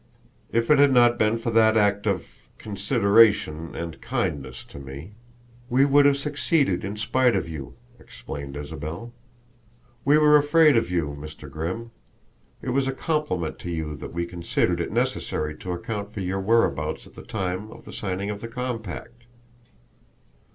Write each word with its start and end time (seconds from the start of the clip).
"If 0.51 0.71
it 0.71 0.79
had 0.79 0.91
not 0.91 1.19
been 1.19 1.37
for 1.37 1.51
that 1.51 1.77
act 1.77 2.07
of 2.07 2.49
consideration 2.57 3.75
and 3.75 4.01
kindness 4.01 4.63
to 4.63 4.79
me" 4.79 5.13
"We 5.69 5.85
would 5.85 6.07
have 6.07 6.17
succeeded 6.17 6.83
in 6.83 6.97
spite 6.97 7.35
of 7.35 7.47
you," 7.47 7.75
explained 7.99 8.57
Isabel. 8.57 9.13
"We 10.03 10.17
were 10.17 10.37
afraid 10.37 10.75
of 10.75 10.89
you, 10.89 11.15
Mr. 11.19 11.47
Grimm. 11.47 11.91
It 12.63 12.69
was 12.71 12.87
a 12.87 12.93
compliment 12.93 13.59
to 13.59 13.69
you 13.69 13.95
that 13.97 14.11
we 14.11 14.25
considered 14.25 14.81
it 14.81 14.91
necessary 14.91 15.55
to 15.57 15.71
account 15.73 16.13
for 16.15 16.21
your 16.21 16.39
whereabouts 16.39 17.05
at 17.05 17.13
the 17.13 17.21
time 17.21 17.69
of 17.69 17.85
the 17.85 17.93
signing 17.93 18.31
of 18.31 18.41
the 18.41 18.47
compact." 18.47 19.25